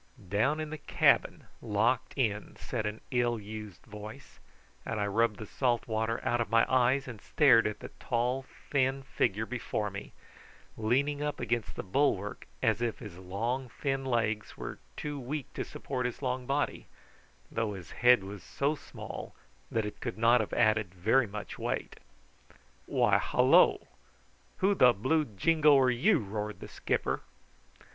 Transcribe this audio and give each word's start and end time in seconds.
"Down 0.29 0.59
in 0.59 0.71
the 0.71 0.79
cabin 0.79 1.45
locked 1.61 2.15
in," 2.17 2.55
said 2.55 2.87
an 2.87 3.01
ill 3.11 3.39
used 3.39 3.85
voice; 3.85 4.39
and 4.83 4.99
I 4.99 5.05
rubbed 5.05 5.37
the 5.37 5.45
salt 5.45 5.87
water 5.87 6.19
out 6.27 6.41
of 6.41 6.49
my 6.49 6.65
eyes, 6.67 7.07
and 7.07 7.21
stared 7.21 7.67
at 7.67 7.81
the 7.81 7.89
tall 7.99 8.43
thin 8.71 9.03
figure 9.03 9.45
before 9.45 9.91
me, 9.91 10.13
leaning 10.75 11.21
up 11.21 11.39
against 11.39 11.75
the 11.75 11.83
bulwark 11.83 12.47
as 12.63 12.81
if 12.81 12.97
his 12.97 13.19
long 13.19 13.69
thin 13.69 14.03
legs 14.03 14.57
were 14.57 14.79
too 14.97 15.19
weak 15.19 15.53
to 15.53 15.63
support 15.63 16.07
his 16.07 16.23
long 16.23 16.47
body, 16.47 16.87
though 17.51 17.73
his 17.73 17.91
head 17.91 18.23
was 18.23 18.41
so 18.41 18.73
small 18.73 19.35
that 19.69 19.85
it 19.85 20.01
could 20.01 20.17
not 20.17 20.41
have 20.41 20.53
added 20.53 20.95
very 20.95 21.27
much 21.27 21.59
weight. 21.59 21.99
"Why, 22.87 23.19
hallo! 23.19 23.85
Who 24.57 24.73
the 24.73 24.93
blue 24.93 25.25
jingo 25.25 25.77
are 25.77 25.91
you?" 25.91 26.17
roared 26.17 26.59
the 26.59 26.67
skipper. 26.67 27.21